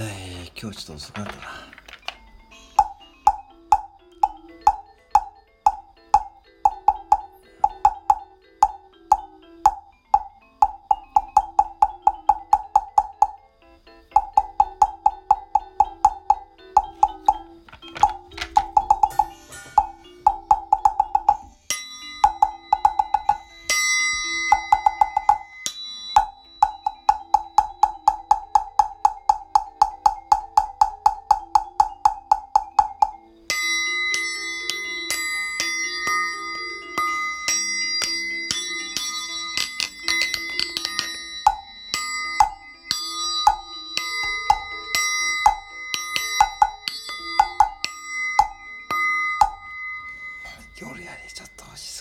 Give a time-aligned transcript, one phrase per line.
[0.00, 1.67] 今日ちょっと遅くなったな。
[50.80, 51.97] 夜やでちょっとし